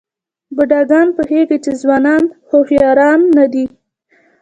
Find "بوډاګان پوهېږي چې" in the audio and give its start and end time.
0.55-1.71